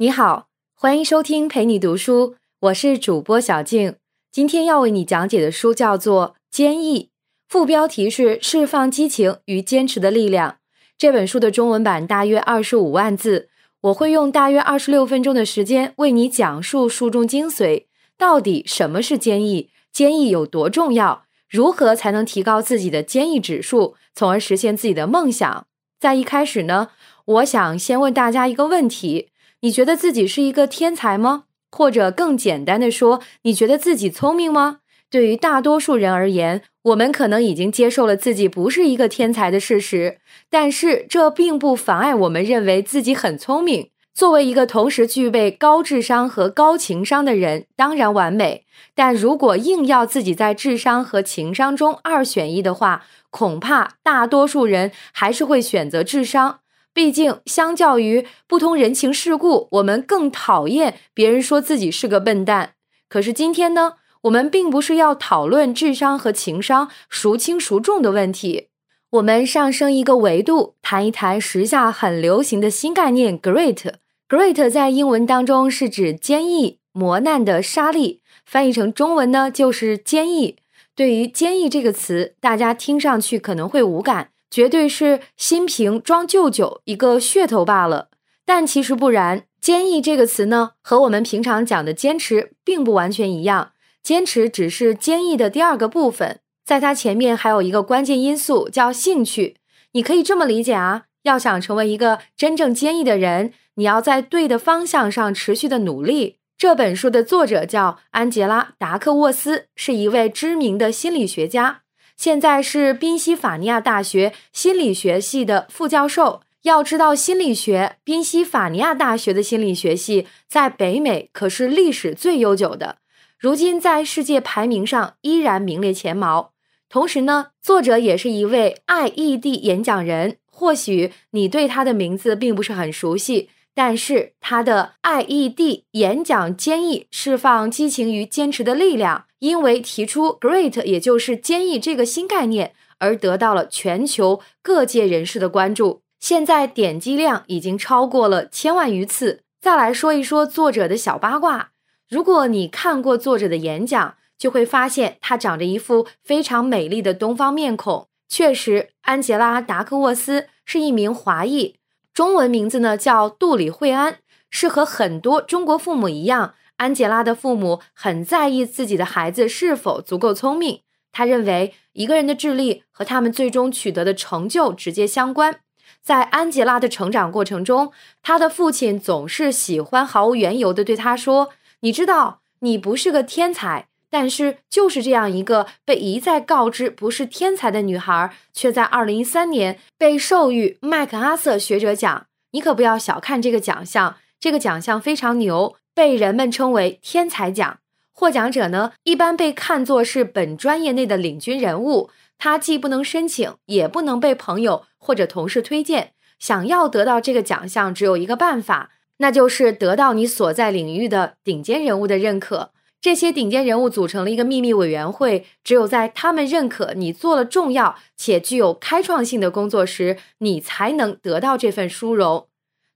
[0.00, 0.46] 你好，
[0.76, 3.96] 欢迎收听陪你读书，我是主播小静。
[4.30, 7.02] 今天要为你讲解的书叫做《坚毅》，
[7.48, 10.58] 副标题是“释放激情与坚持的力量”。
[10.96, 13.48] 这本书的中文版大约二十五万字，
[13.80, 17.86] 我会用大约二十六分钟的时间为你讲述书中精髓。
[18.16, 19.68] 到底什么是坚毅？
[19.90, 21.24] 坚毅有多重要？
[21.50, 25.66] 如何才能提高自己的坚毅指数，从而实现自己的梦想？
[25.98, 26.90] 在一开始呢，
[27.24, 29.30] 我想先问大家一个问题。
[29.60, 31.44] 你觉得自己是一个天才吗？
[31.70, 34.78] 或者更简单的说，你觉得自己聪明吗？
[35.10, 43.90] 对于大多数人而言，我们可能已经接受了自己不是一个天才的事实，但是这并不妨碍我们认为自己很聪明。
[44.14, 48.64] 作为一个同时具备高智商和高情商的人，当然完美。
[48.94, 56.60] 但如果硬要自己在智商和情商中二选一的话，恐怕大多数人还是会选择智商。
[56.98, 62.72] 毕竟，相较于不通人情世故，我们更讨厌别人说自己是个笨蛋。
[63.08, 68.66] 可是今天呢，我们并不是要讨论智商和情商孰轻孰重的问题，
[69.10, 73.92] 我们上升一个维度，谈一谈时下很流行的新概念 “great”。
[74.28, 80.56] great 在英文当中是指坚毅、磨难的沙粒，翻译成中文呢就是坚毅。
[80.96, 84.30] 对于“坚毅”这个词，大家听上去可能会无感。
[84.50, 88.08] 绝对是新瓶装旧酒，一个噱头罢了。
[88.44, 93.72] 但其实不然，坚毅这个词呢，和我们平常讲的坚持并不完全一样。
[94.02, 99.56] 坚持只是坚毅的第二个部分，在它前面还有一个关键因素叫兴趣。
[99.92, 106.36] 你可以这么理解啊，要想成为一个真正坚毅的人，你要在对的方向上持续的努力。
[106.56, 111.82] 这本书的作者叫安杰拉·达克沃斯，是一位知名的心理学家。
[112.18, 116.40] 现在是宾夕法尼亚大学心理学系的副教授。
[116.62, 122.96] 要知道，心理学，宾夕法尼亚大学的心理学系在北美可是历史最悠久的，
[123.38, 126.50] 如今在世界排名上依然名列前茅。
[126.88, 130.38] 同时呢，作者也是一位 IED 演讲人。
[130.50, 133.50] 或许你对他的名字并不是很熟悉。
[133.72, 146.02] 但是他的 IED 演讲坚毅释放激情与坚持的力量，因为提出 Great 也就是坚毅这个新概念而得到了全球各界人士的关注。
[146.18, 149.42] 现在点击量已经超过了千万余次。
[149.60, 151.70] 再来说一说作者的小八卦，
[152.08, 158.08] 如果你看过作者的演讲，就会发现他长着一副非常美丽的东方面孔。
[158.28, 161.76] 确实，安杰拉·达克沃斯是一名华裔。
[162.14, 164.18] 中文名字呢叫杜里惠安，
[164.50, 170.80] 是和很多中国父母一样，安杰拉的父母很在意自己的孩子是否足够聪明。
[171.12, 175.60] 他认为一个人的智力和他们最终取得的成就直接相关。
[176.02, 181.50] 在安杰拉的成长过程中，他的父亲总是喜欢毫无缘由地对他说
[181.80, 192.26] ：“你知道，你不是个天才。”但是，就是这样一个被一再告知不是天才的女孩，却在二零一三年被授予麦克阿瑟学者奖。
[192.52, 197.80] 你可不要小看这个奖项，这个奖项非常牛，被人们称为天才奖。
[198.12, 202.08] 获奖者呢，一般被看作是本专业内的领军人物。
[202.38, 206.12] 他既不能申请，也不能被朋友或者同事推荐。
[206.38, 212.70] 想要得到这个奖项，只有一个办法，那就是得到你所在领域的顶尖人物的认可。
[213.00, 222.46] 这些顶尖人物组成了一个秘密委员会，只有在他们认可你做了重要且具有开创性的工作时，你才能得到这份殊荣。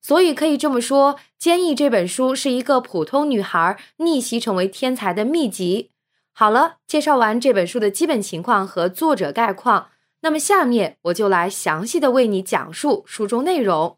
[0.03, 5.91] 所以可以这么说，《坚毅》这本书是一个普通女孩逆袭成为天才的秘籍。
[6.33, 9.91] 好了，介绍完这本书的基本情况和作者概况，
[10.23, 13.97] 那么下面我就来详细的为你讲述书中内容。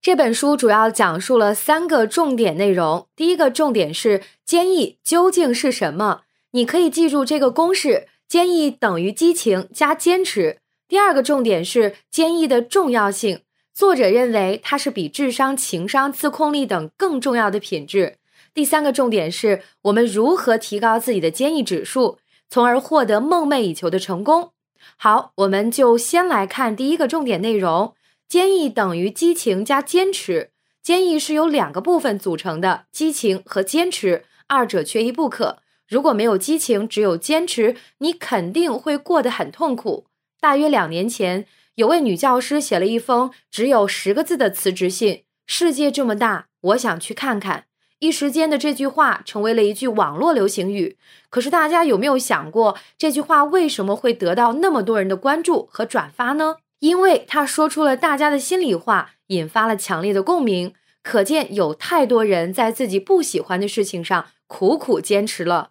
[0.00, 3.08] 这本书主要讲述了三个重点内容。
[3.16, 6.22] 第一个重点是坚毅究竟是什么？
[6.52, 10.58] 你可以记住这个公式：坚毅等于激情加坚持。
[10.86, 13.40] 第二个重点是坚毅的重要性。
[13.80, 18.18] 作者认为它是比智商、情商、自控力等更重要的品质。
[18.52, 22.18] 第三个重点是我们如何提高自己的坚毅指数，
[22.50, 24.50] 从而获得梦寐以求的成功。
[24.98, 27.94] 好，我们就先来看第一个重点内容。
[28.28, 30.50] 坚毅等于激情加坚持。
[30.82, 35.60] 坚毅是由两个部分组成的，激情和坚持，二者缺一不可。
[35.88, 40.04] 如果没有激情，只有坚持，你肯定会过得很痛苦。
[40.38, 41.46] 大约两年前，
[41.80, 47.64] 有位女教师写了一封只有十个字的辞职信：“世界这么大，我想去看看。”
[48.00, 50.98] 一时间的这句话成为了一句网络流行语。
[51.30, 56.56] 可是大家有没有想过，这句话为什么会得到那么多人的关注和转发呢？
[56.80, 60.74] 因为他说出了大家的心里话，引发了强烈的共鸣。
[61.02, 65.70] 可见有太多人在自己不喜欢的事情上苦苦坚持了。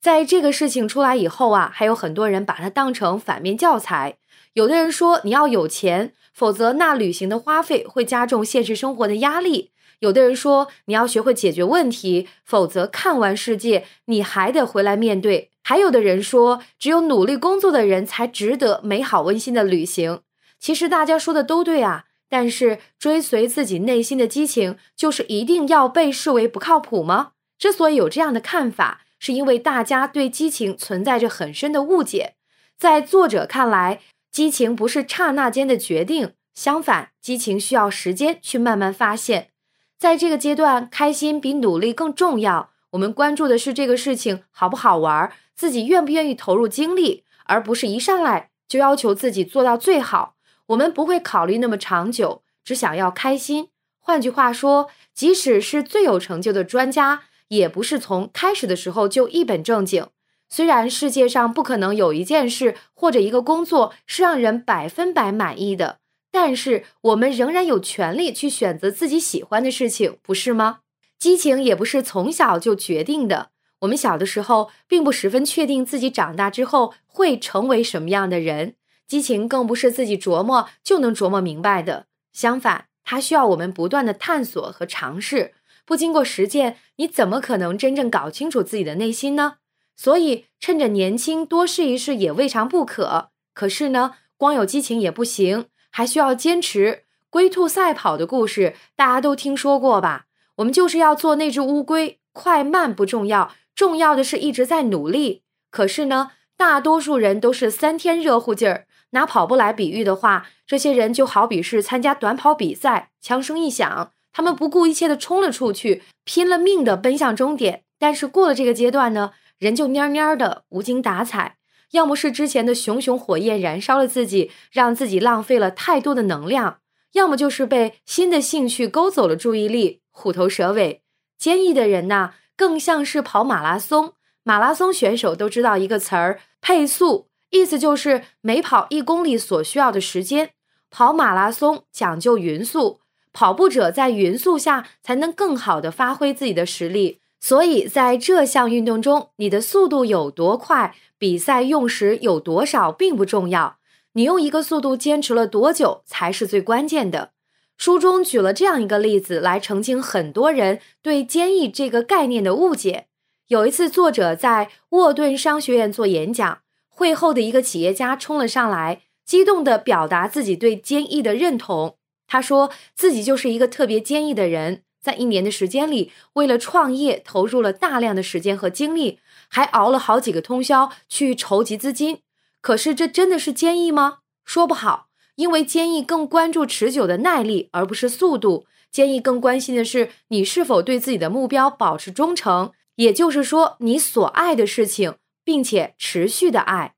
[0.00, 4.18] 在这个事情出来以后啊，还有很多人把它当成反面教材。
[4.54, 9.70] 有的人说你要有钱，否则那旅行的花费会加重现实生活的压力。
[10.00, 15.50] 有的人说你要学会解决问题，否则看完世界你还得回来面对。
[15.62, 20.20] 还有的人说只有努力工作的人才值得美好温馨的旅行。
[20.58, 27.32] 其实大家说的都对啊，但是追随自己内心的激情，就是一定要被视为不靠谱吗？
[27.58, 32.34] 之所以有这样的看法，是因为大家对激情存在着很深的误解。
[32.78, 34.00] 在作者看来，
[34.30, 39.50] 激情不是刹那间的决定，相反，激情需要时间去慢慢发现。
[39.98, 42.70] 在这个阶段，开心比努力更重要。
[42.90, 50.36] 我们关注的是这个事情好不好玩，自己愿不愿意投入精力，而不是一上来就要求自己做到最好。
[50.66, 53.68] 我们不会考虑那么长久，只想要开心。
[53.98, 60.06] 换句话说，即使是最有成就的专家，也不是从开始的时候就一本正经。
[60.50, 65.98] 虽然世界上不可能有一件事或者一个工作是让人百分百满意的，
[66.32, 70.80] 但是我们仍然有权利去选择自己喜欢的事情，不是吗？
[71.18, 73.50] 激情也不是从小就决定的。
[73.80, 78.74] 我们小的时候并不十分确定自己长大之后会成为什么样的人，
[79.06, 82.06] 激情更不是自己琢磨就能琢磨明白的。
[82.32, 85.54] 相反，它需要我们不断的探索和尝试。
[85.86, 89.56] 不经过实践，你怎么可能真正搞清楚自己的内心呢？
[90.02, 93.28] 所以，趁着年轻多试一试也未尝不可。
[93.52, 97.02] 可是呢，光有激情也不行，还需要坚持。
[97.28, 100.24] 龟兔赛跑的故事大家都听说过吧？
[100.54, 105.42] 我们就是要做那只乌龟，快慢不重要，重要的是一直在努力。
[105.70, 108.86] 可是呢，大多数人都是三天热乎劲儿。
[109.10, 117.82] 拿跑步来比喻的话，这些人就好比是参加短跑比赛，枪声一响，他们不顾一切的冲了出去，拼了命的奔向终点。
[117.98, 119.32] 但是过了这个阶段呢？
[119.60, 121.58] 人就蔫蔫的无精打采，
[121.90, 126.78] 要么是之前的熊熊火焰燃烧了自己，让自己浪费了太多的能量；
[127.12, 131.02] 要么就是被新的兴趣勾走了注意力，虎头蛇尾。
[131.36, 134.14] 坚毅的人呐，更像是跑马拉松。
[134.42, 140.52] 马拉松选手都知道一个词儿“配速”，意思就是每跑一公里所需要的时间。
[140.88, 143.00] 跑马拉松讲究匀速，
[143.32, 147.19] 跑步者在匀速下才能更好的发挥自己的实力。
[147.40, 153.78] 所以，在这项运动中，你的速度有多快，比赛用时有多少并不重要，
[154.12, 157.30] 你用一个速度坚持了多久才是最关键的。
[157.78, 163.06] 书中举了这样一个例子来澄清很多人对坚毅这个概念的误解。
[163.48, 171.96] 有一次，作者在沃顿商学院做演讲，会后的一个企业家冲了上来，激动地表达自己对坚毅的认同。
[172.26, 174.82] 他说自己就是一个特别坚毅的人。
[175.00, 179.18] 在一年的时间里，为了创业投入了大量的时间和精力，
[179.48, 182.20] 还熬了好几个通宵去筹集资金。
[182.60, 184.18] 可是，这真的是坚毅吗？
[184.44, 185.06] 说不好，
[185.36, 188.66] 因为坚毅更关注持久的耐力，而不是速度。
[188.92, 195.14] 坚毅更关心的是你是否对自己的目标保持忠诚，也就是说，你所爱的事情，
[195.44, 196.94] 并且持续的爱。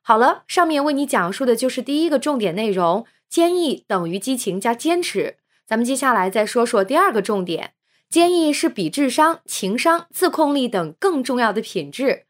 [0.00, 5.38] 好了，上面为你讲述的就是第一个重点内容：坚毅等于激情加坚持。
[5.66, 7.72] 咱们接下来再说说第二个重点，
[8.08, 12.24] 坚毅是比智商、情商、自控力等更重要的品质。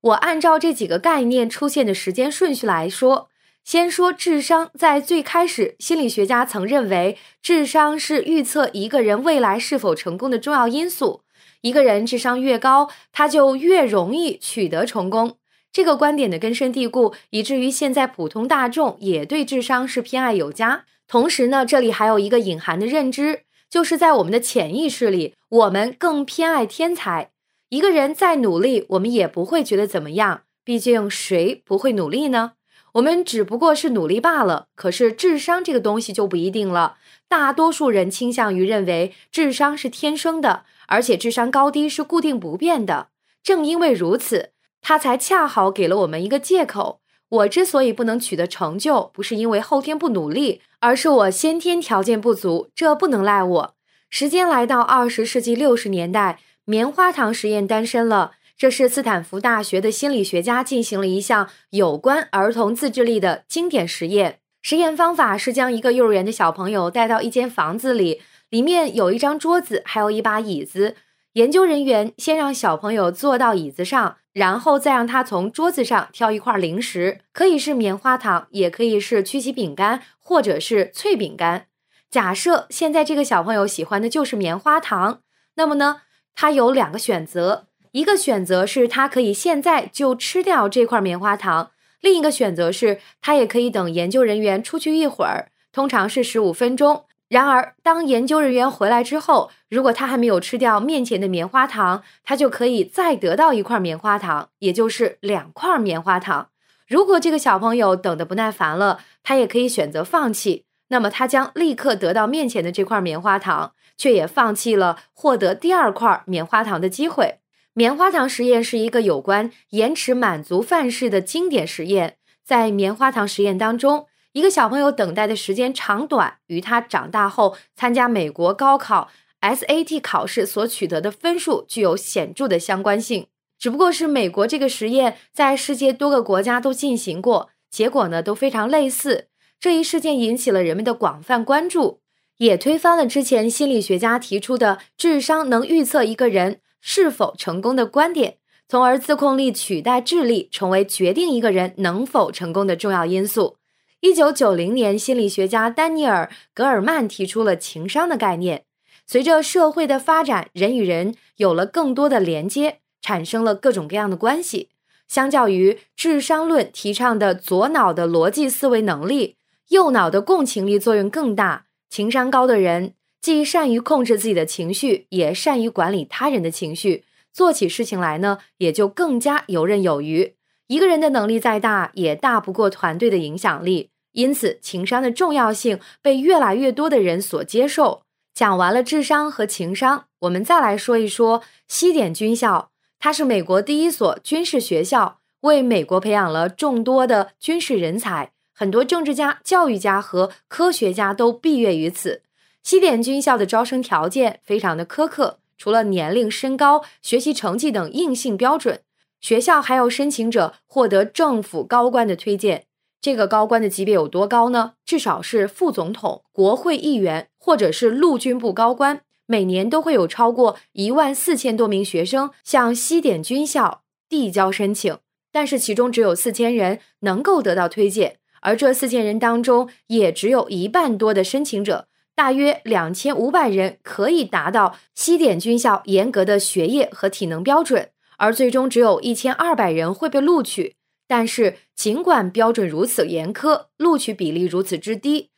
[0.00, 3.28] 我按照这几个概念出现的时间顺序来说，
[3.64, 4.70] 先说智商。
[4.78, 11.22] 在最开始，心理学家曾认为智商是预测一个人未来是否成功的重要因素。
[11.62, 15.38] 一个人智商越高，他就越容易取得成功。
[15.72, 20.84] 这个观点的根深蒂固，以至于现在普通大众也对智商是偏爱有加。
[21.08, 27.30] 同时呢，这里还有一个隐含的认知，就是在我们的潜意识里，我们更偏爱天才。
[27.68, 32.52] 一个人再努力，我们也不会觉得怎么样，毕竟谁不会努力呢？
[32.94, 34.66] 我们只不过是努力罢了。
[34.74, 36.96] 可是智商这个东西就不一定了，
[37.28, 43.08] 大多数人倾向于认为智商是天生的，而且智商高低是固定不变的。
[43.42, 47.00] 正因为如此，他才恰好给了我们一个借口。
[47.28, 52.70] 我之所以不能取得成就，不是因为后天不努力，而是我先天条件不足。
[52.74, 53.74] 这不能赖我。
[54.08, 58.32] 时间来到二十世纪六十年代，棉花糖实验诞生了。
[58.56, 64.38] 这是斯坦福大学的心理学家进行了一项有关儿童自制力的经典实验。
[64.62, 70.94] 实验方法是将一个幼儿园的小朋友带到一间房子里，里面有一张桌子，还有一把椅子。
[71.34, 81.68] 研究人员先让小朋友坐到椅子上，然后再让他从桌子上挑一块零食，可以是棉花糖，也可以是曲奇饼干，或者是脆饼干。
[82.10, 85.20] 假设现在这个小朋友喜欢的就是棉花糖，
[85.54, 86.02] 那么呢，
[86.34, 91.70] 他有两个选择：一个选择是他可以现在就吃掉这块棉花糖；
[92.02, 97.05] 另一个选择是他也可以等研究人员出去一会儿，通常是十五分钟。
[97.28, 106.50] 然而，当研究人员回来之后，如果他还没有吃掉面前的棉花糖，他就可以再得到一块棉花糖，也就是两块棉花糖。
[106.86, 117.40] 如果这个小朋友等得不耐烦了，他也可以选择放弃，那么他将立刻得到面前的这块棉花糖，却也放弃了获得第二块棉花糖的机会。
[117.74, 124.06] 棉花糖实验是一个有关延迟满足范式的经典实验，在棉花糖实验当中。
[124.36, 129.08] 一个小朋友等待的时间长短，与他长大后参加美国高考
[129.40, 133.28] SAT 考试所取得的分数具有显著的相关性。
[133.58, 139.28] 只不过是美国这个实验在世界多个国家都进行过，结果呢都非常类似。
[139.58, 142.00] 这一事件引起了人们的广泛关注，
[142.36, 148.36] 也推翻了之前心理学家提出的智商能预测一个人是否成功的观点，
[148.68, 153.56] 从而自控力取代智力，成为决定一个人能否成功的重要因素。
[154.00, 158.64] 一九九零年，心理学家丹尼尔·格尔曼提出了情商的概念。
[159.06, 164.68] 随着社会的发展，人与人有了更多的连接，产生了各种各样的关系。
[165.08, 169.36] 相较于智商论提倡的左脑的逻辑思维能力，
[169.70, 171.66] 右脑的共情力作用更大。
[171.88, 180.35] 情商高的人既善于控制自己的情绪，也善于管理他人的情绪，做起事情来呢，也就更加游刃有余。
[180.68, 183.90] 一个人的能力再大，也大不过团队的影响力。
[184.12, 188.02] 因此，情商的重要性被越来越多的人所接受。
[188.34, 192.70] 讲完了智商和情商，我们再来说一说西点军校。
[192.98, 198.32] 它是美国第一所军事学校，为美国培养了众多的军事人才。
[198.54, 202.22] 很多政治家、教育家和科学家都毕业于此。
[202.62, 208.80] 西点军校的招生条件非常的苛刻，除了年龄、身高、学习成绩等硬性标准。
[209.20, 212.64] 学校还要申请者获得政府高官的推荐，
[213.00, 214.74] 这个高官的级别有多高呢？
[214.84, 219.02] 至少是副总统、国会议员，或者是陆军部高官。
[219.28, 224.98] 每年都会有超过一万四千多名学生向西点军校递交申请，
[225.32, 237.90] 但是其中只有四千人能够得到推荐，而这四千人当中，也只有一半多的申请者，大约两千五百人可以达到西点军校严格的学业和体能标准。
[238.16, 240.74] 而最终只有一千二百人会被录取，
[241.06, 245.30] 但是尽管标准如此严苛，录取比例如此之低，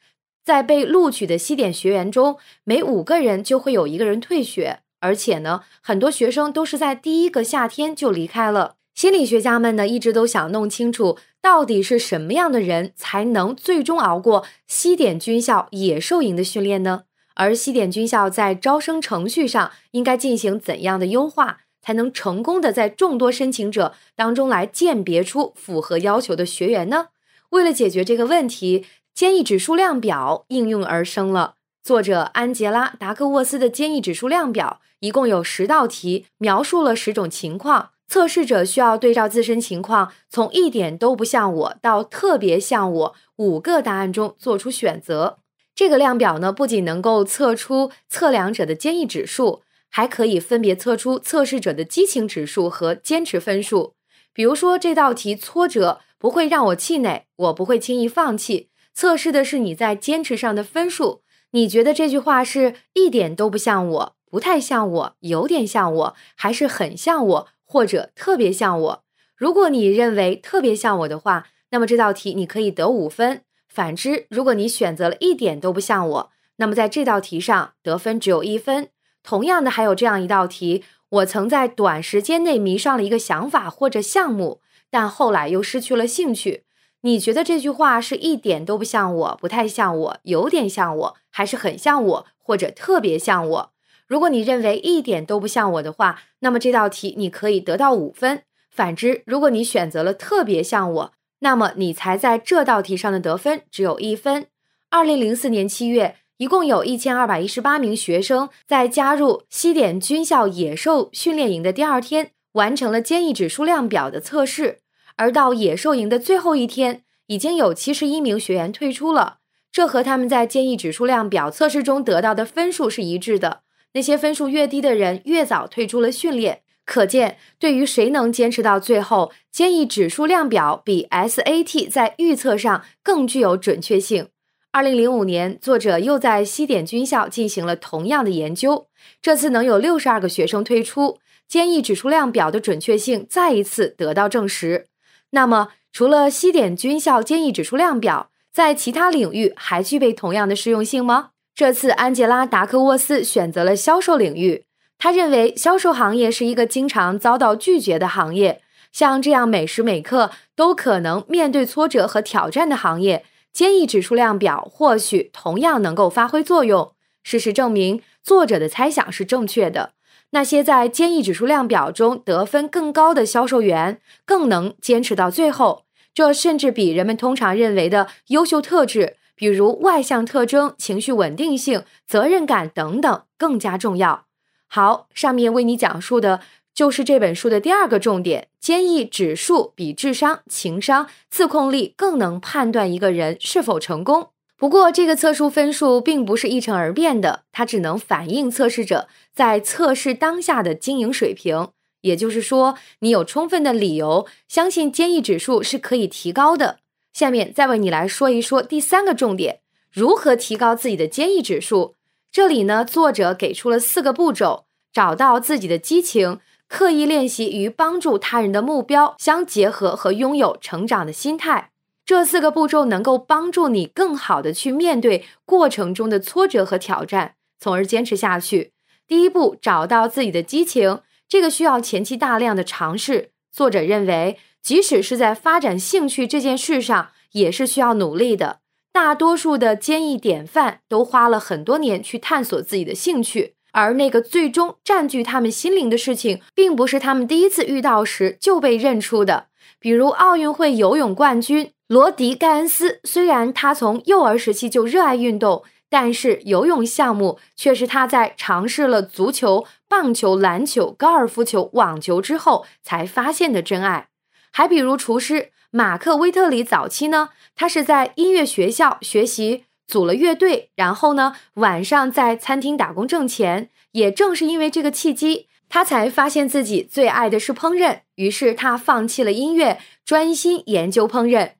[0.45, 8.77] 在被录取的西点学员中，每五个人就会有一个人退学，而且呢，很多学生都是在第一个夏天就离开了。
[8.95, 17.03] 心理学家们呢，一直都想弄清楚，到底是什么样的人才能最终熬过西点军校野兽营的训练呢？
[17.35, 21.59] 而西点军校在招生程序上应该进行怎样的优化？
[21.89, 27.07] 才能成功的在众多申请者当中来鉴别出符合要求的学员呢？
[27.49, 31.55] 为了解决这个问题，坚毅指数量表应运而生了。
[31.83, 37.93] 作者安杰拉·达克沃斯的坚毅指数量表一共有十道题，描述了十种情况。
[38.07, 45.39] 测试者需要对照自身情况，从一点都不像我到特别像我五个答案中做出选择。
[45.75, 49.63] 这个量表呢，不仅能够测出测量者的坚毅指数。
[49.91, 53.95] 还可以分别测出测试者的激情指数和坚持分数。
[54.33, 58.71] 比如说，这道题挫折不会让我气馁，我不会轻易放弃。
[58.95, 61.23] 测试的是你在坚持上的分数。
[61.53, 69.05] 你觉得这句话是一点都不像我，不太像我，有点像我，还是很像我，或者特别像我？
[69.35, 73.43] 如果你认为特别像我的话，那么这道题你可以得五分。
[73.69, 78.89] 反之，如果你选择了一点都不像我，那么在这道题上得分只有一分。
[79.29, 86.65] 同样的，还有这样一道题：我曾在短时间内迷上了一个想法或者项目，但后来又失去了兴趣。
[87.03, 93.73] 你觉得这句话是一点都不像我，不太像我，有点像我，还是很像我，或者特别像我？
[94.07, 98.45] 如果你认为一点都不像我的话，那么这道题你可以得到五分。
[98.71, 104.47] 反之，如果你选择了特别像我，那么你才在这道题上的得分只有一分。
[104.89, 106.17] 二零零四年七月。
[106.39, 114.79] 一共有一千二百一十八名学生在加入西点军校野兽训练营的第二天完成了坚毅指数量表的测试，
[115.17, 119.39] 而到野兽营的最后一天，已经有七十一名学员退出了。
[119.73, 123.63] 这和他们在坚毅指数量表测试中得到的分数是一致的。
[123.95, 126.63] 那些分数越低的人越早退出了训练。
[126.85, 134.29] 可见，对于谁能坚持到最后，坚毅指数量表比 SAT 在预测上更具有准确性。
[134.71, 138.87] 二零零五年，作者又在西点军校进行了同样的研究，
[139.23, 144.87] 这次能有六十二个学生退出，坚毅指数量表的准确性再一次得到证实。
[145.31, 151.31] 那么，除了西点军校坚毅指数量表，在其他领域还具备同样的适用性吗？
[151.55, 154.65] 这次安杰拉·达克沃斯选择了销售领域。
[154.99, 158.61] 他认为，销售行业是一个经常遭到拒绝的行业。
[158.93, 166.93] 像这样每时每刻都可能面对挫折和挑战的行业，坚毅指数量表或许同样能够发挥作用。
[167.23, 169.93] 事实证明，作者的猜想是正确的。
[170.31, 175.85] 那些在坚毅指数量表中得分更高的销售员，更能坚持到最后。
[176.15, 184.27] 这甚至比人们通常认为的优秀特质，比如外向特征、情绪稳定性、责任感等等，更加重要。
[184.67, 186.41] 好，上面为你讲述的
[186.79, 194.29] 就是这本书的第二个重点：坚毅指数比智商、情商、自控力更能判断一个人是否成功。
[194.57, 201.71] 不过，这个测数分数并不是一成而变的，它只能反映测试者在测试当下的经营水平。
[202.03, 206.79] 也就是说，你有充分的理由相信坚毅指数是可以提高的。
[207.13, 209.59] 下面再为你来说一说第三个重点：
[209.91, 211.97] 如何提高自己的坚毅指数。
[212.31, 216.39] 这里呢，作者给出了四个步骤：找到自己的激情，
[216.69, 221.71] 刻意练习与帮助他人的目标相结合，和拥有成长的心态。
[222.05, 228.73] 这四个步骤能够帮助你更好的去面对过程中的挫折和挑战，从而坚持下去。
[229.07, 233.31] 第一步，找到自己的激情，这个需要前期大量的尝试。
[233.51, 238.61] 作者认为，即使是在发展兴趣这件事上，也是需要努力的。
[238.91, 249.47] 大多数的坚毅典范都花了很多年去探索自己的兴趣，而那个最终占据他们心灵的事情，并不是他们第一次遇到时就被认出的。
[249.79, 264.09] 比如奥运会游泳冠军罗迪·盖恩斯，虽然他从幼儿时期就热爱运动，但是游泳项目却是他在尝试了足球、棒球、篮球、高尔夫球、网球之后才发现的真爱。
[264.53, 265.51] 还比如厨师。
[265.71, 273.71] 马克·威特里早期呢，他是在音乐学校学习，组了乐队，然后呢，晚上在餐厅打工挣钱。
[273.93, 278.01] 也正是因为这个契机，他才发现自己最爱的是烹饪。
[278.17, 281.53] 于是他放弃了音乐，专心研究烹饪。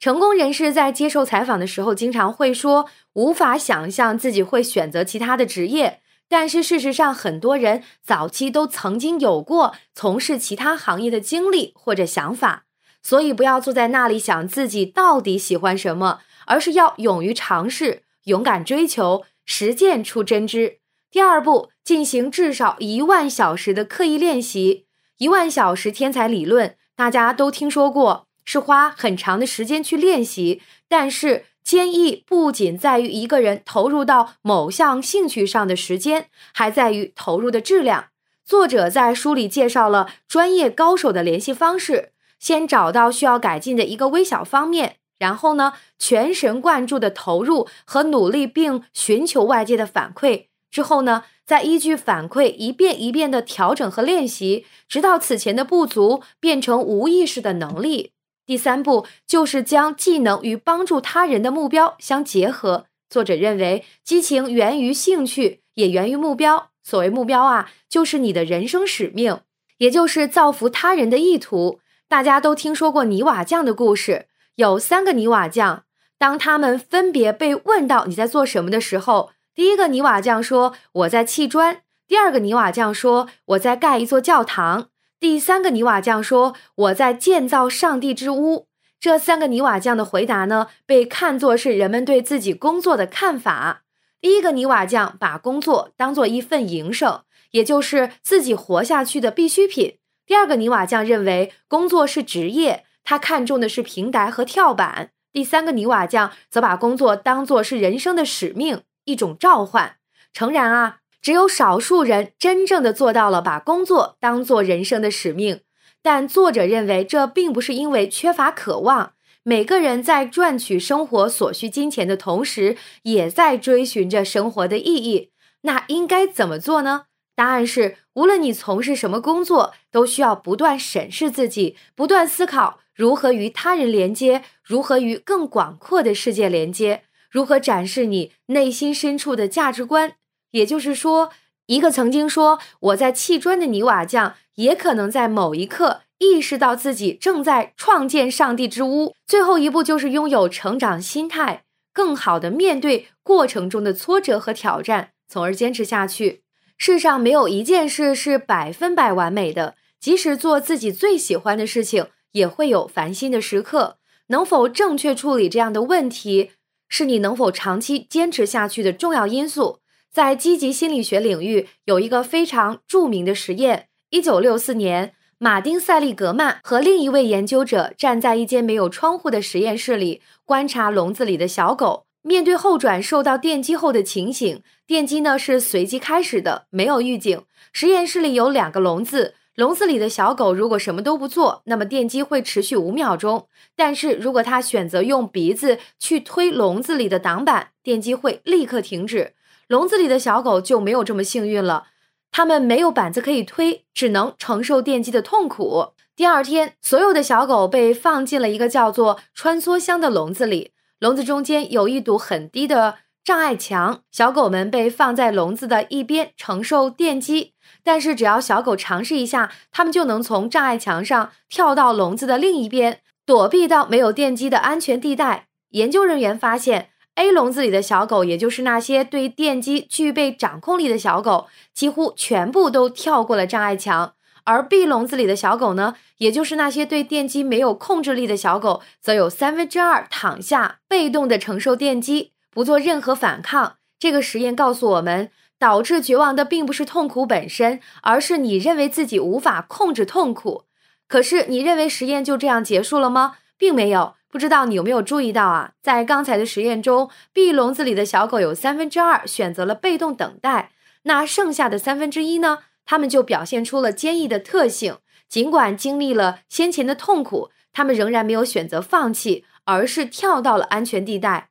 [0.00, 6.00] 成功人士在接受采访的时候，经常会说无法想象自己会选择其他的职业。
[6.28, 12.64] 但是事实上，很多人早期都曾经有过从事其他行业的经历或者想法。
[13.00, 20.78] 所以不要坐在那里想自己到底喜欢什么，而是要勇于尝试，勇敢追求，实践出真知。
[21.10, 24.86] 第二步，进行至少一万小时的刻意练习。
[25.18, 30.60] 一万小时天才理论大家都听说过，是花很长的时间去练习。
[30.88, 38.06] 但是坚毅不仅在于一个人投入到某项兴趣上的时间，还在于投入的质量。
[38.44, 42.12] 作者在书里介绍了专业高手的联系方式。
[42.38, 50.46] 先找到需要改进的一个微小方面，然后呢，全神贯注的投入和努力，并寻求外界的反馈。
[50.70, 58.12] 之后呢，再依据反馈一遍一遍的调整和练习，直到此前的不足变成无意识的能力。
[58.46, 62.86] 第三步就是将技能与帮助他人的目标相结合。
[63.10, 66.70] 作者认为，激情源于兴趣，也源于目标。
[66.82, 69.40] 所谓目标啊，就是你的人生使命，
[69.78, 71.80] 也就是造福他人的意图。
[72.08, 74.27] 大家都听说过泥瓦匠的故事，
[74.58, 75.84] 有三个泥瓦匠。
[76.18, 84.88] 当他们分别被问到你在做什么的时候，第一个泥瓦匠说我在砌砖，第二个泥瓦匠说我在盖一座教堂，
[85.20, 88.66] 第三个泥瓦匠说我在建造上帝之屋。
[88.98, 93.84] 这三个泥瓦匠的回答呢，被看作是人们对自己工作的看法。
[94.20, 99.98] 第一个泥瓦匠把工作当做一份营生，也就是自己活下去的必需品。
[100.26, 105.12] 第二个泥瓦匠认为工作是职业，他看重的是平台和跳板。
[105.32, 109.96] 第三个泥瓦匠则把工作当作是人生的使命，一种召唤。
[110.34, 115.62] 诚然啊，只有少数人真正的做到了把工作当作人生的使命。
[116.02, 119.14] 但作者认为这并不是因为缺乏渴望。
[119.42, 125.30] 每个人在赚取生活所需金钱的同时，也在追寻着生活的意义。
[125.62, 127.06] 那应该怎么做呢？
[127.34, 140.14] 答案是，无论你从事什么工作，都需要不断审视自己，不断思考如何与他人连接，如何与更广阔的世界连接，如何展示你内心深处的价值观。
[140.50, 141.30] 也就是说，
[141.66, 149.14] 一个曾经说我在砌砖的泥瓦匠，也可能在某一刻意识到自己正在创建上帝之屋。
[149.24, 151.62] 最后一步就是拥有成长心态。
[151.92, 156.42] 更好的面对过程中的挫折和挑战，从而坚持下去。
[156.76, 163.98] 世上没有一件事是百分百完美的，即使做自己最喜欢的事情，也会有烦心的时刻。
[164.28, 166.50] 能否正确处理这样的问题，
[166.88, 169.80] 是你能否长期坚持下去的重要因素。
[170.10, 182.06] 在积极心理学领域，有一个非常著名的实验：一九六四年，马丁·塞利格曼和另一位研究者站在一间没有窗户的实验室里，观察笼子里的小狗。
[182.22, 187.44] 面对后转受到电击后的情形，电击呢是随机开始的，没有预警。
[187.72, 199.34] 实验室里有两个笼子，笼子里的小狗如果什么都不做，那么电击会持续五秒钟；但是如果它选择用鼻子去推笼子里的挡板，电击会立刻停止。
[199.66, 201.88] 笼子里的小狗就没有这么幸运了，
[202.30, 205.88] 它们没有板子可以推，只能承受电击的痛苦。
[206.14, 210.70] 第二天，所有的小狗被放进了一个叫做穿梭箱的笼子里。
[211.00, 217.52] 笼子中间有一堵很低的障碍墙，小狗们被放在笼子的一边承受电击。
[217.84, 225.48] 但是只要小狗尝试一下，它们就能从障碍墙上跳到笼子的另一边，躲避到没有电击的安全地带。
[225.72, 234.14] 研究人员发现，A 笼子里的小狗，也就是那些对电击具备掌控力的小狗，几乎全部都跳过了障碍墙。
[234.44, 243.76] 而 B 笼子里的小狗呢，也就是那些对电击没有控制力的小狗，则有三分之二躺下，被动的承受电击，不做任何反抗。
[244.00, 250.64] 这个实验告诉我们，导致绝望的并不是痛苦本身，而是你认为自己无法控制痛苦。
[251.06, 253.36] 可是，你认为实验就这样结束了吗？
[253.56, 254.16] 并没有。
[254.28, 260.72] 不知道你有没有注意到啊，在刚才的实验中，B 笼子里的小狗有三分之二选择了被动等待，
[261.04, 262.58] 那剩下的三分之一呢？
[262.84, 264.96] 它们就表现出了坚毅的特性，
[265.28, 271.50] 尽管经历了先前的痛苦，它们仍然没有选择放弃，而是跳到了安全地带。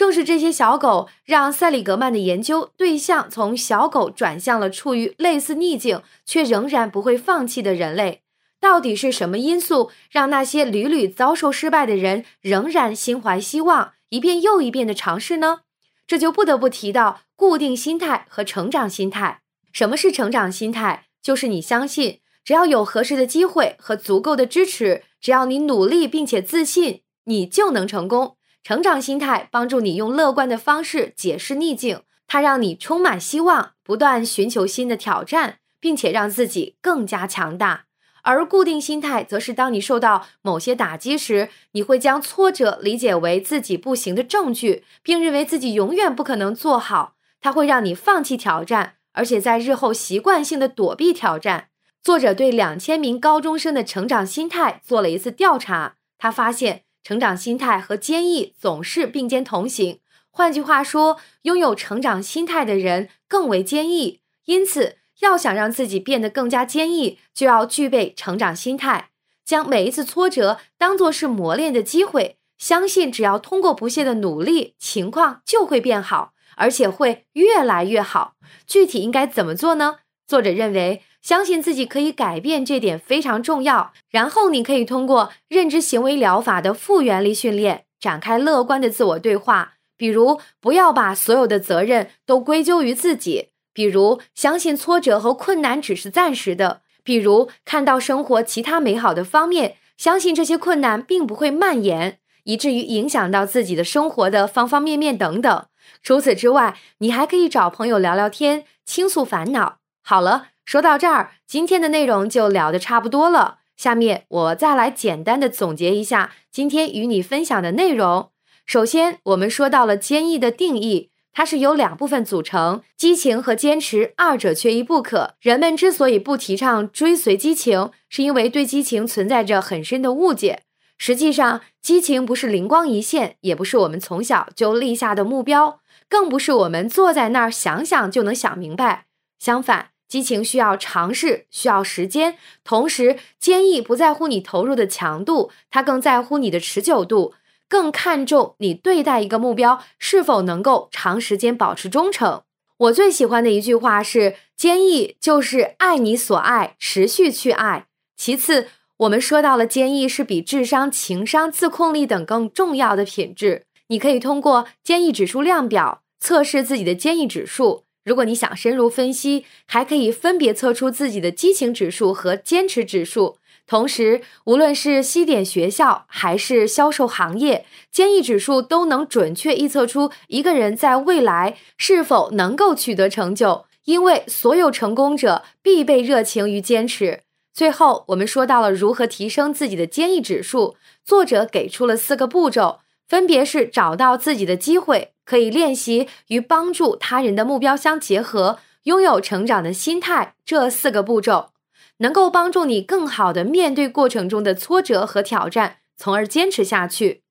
[0.00, 8.22] 正是这些小狗，让塞里格曼的研究对象从小狗转向了处于类似逆境却仍然不会放弃的人类。
[8.58, 15.60] 到底是什么因素让那些屡屡遭受失败的人仍然心怀希望，一遍又一遍的尝试呢？
[16.06, 19.42] 这就不得不提到固定心态和成长心态。
[19.70, 21.08] 什么是成长心态？
[21.22, 28.38] 就是你相信，只要有合适的机会和足够的支持，只要你努力并且自信，你就能成功。
[28.62, 37.86] 成长心态帮助你用乐观的方式解释逆境，它让你充满希望，不断寻求新的挑战，并且让自己更加强大。
[38.22, 47.14] 而固定心态则是当你受到某些打击时，你会将挫折理解为自己不行的证据，并认为自己永远不可能做好。
[47.40, 48.96] 它会让你放弃挑战。
[49.12, 51.70] 而且在日后习惯性的躲避挑战。
[52.00, 60.00] 作者对两千名高中生的成长心态做了一次调查，他发现成长心态和坚毅总是并肩同行。
[60.30, 64.20] 换句话说，拥有成长心态的人更为坚毅。
[64.44, 69.10] 因此，要想让自己变得更加坚毅，就要具备成长心态，
[69.44, 76.32] 将每一次挫折当作是磨练的机会，相信只要通过不懈的努力，情况就会变好。
[76.56, 78.34] 而且会越来越好。
[78.66, 80.00] 具体应该怎么做呢？
[80.26, 83.92] 作者认为，相信自己可以改变这点非常重要。
[84.10, 89.74] 然后你可以通过认知行为疗法的复原力训练，展开乐观的自我对话。
[89.96, 105.66] 比如，不要把所有的责任都归咎于自己；比如，相信挫折和困难只是暂时的；比如，看到生活其他美好的方面，相信这些困难并不会蔓延，以至于影响到自己的生活的方方面面等等。
[106.02, 109.76] 除此之外，你还可以找朋友聊聊天，倾诉烦恼。
[110.02, 113.58] 好了，说到这儿，今天的内容就聊得差不多了。
[113.76, 118.30] 下面我再来简单的总结一下今天与你分享的内容。
[118.66, 125.34] 首先，我们说到了坚毅的定义，它是由两部分组成：激情和坚持，二者缺一不可。
[125.40, 130.62] 人们之所以不提倡追随激情，是因为对激情存在着很深的误解。
[130.96, 139.06] 实际上，激情不是灵光一现，也不是我们从小就立下的目标，更不是我们坐在那儿想想就能想明白。
[139.40, 142.36] 相反，激情需要尝试，需要时间。
[142.64, 147.32] 同时，坚毅不在乎你投入的强度，它更在乎你的持久度，
[147.68, 152.42] 更看重你对待一个目标是否能够长时间保持忠诚。
[152.76, 157.86] 我最喜欢的一句话是：“坚毅就是爱你所爱，持续去爱。”
[158.18, 158.68] 其次。
[159.00, 163.64] 我们说到了坚毅是比智商、情商、自控力等更重要的品质。
[163.86, 167.84] 你可以通过坚毅指数量表测试自己的坚毅指数。
[168.04, 173.36] 如果你想深入分析，还可以分别测出自己的激情指数和坚持指数。
[173.66, 183.66] 同时，无论是西点学校还是销售行业，坚毅指数都能准确预测出一个人在未来是否能够取得成就。
[183.84, 187.20] 因为所有成功者必备热情与坚持。
[187.52, 190.76] 最后，我们说到了如何提升自己的坚毅指数。
[191.04, 200.34] 作者给出了四个步骤，分别是找到自己的机会，可以练习与帮助他人的目标相结合，拥有成长的心态。
[200.44, 201.50] 这四个步骤。
[201.98, 207.22] 能够帮助你更好的面对过程中的挫折和挑战，从而坚持下去。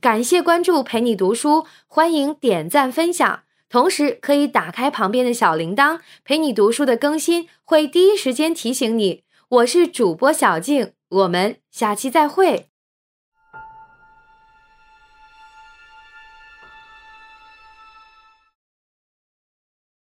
[0.00, 9.24] 感谢关注，陪你读书，欢迎点赞分享，同时可以打开旁边的小铃铛，陪你读书的更新会第一时间提醒你。
[9.48, 12.68] 我是主播小静，我们下期再会。